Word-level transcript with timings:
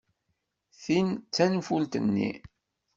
Tin 0.83 1.07
d 1.17 1.19
tanfult-nni. 1.35 2.31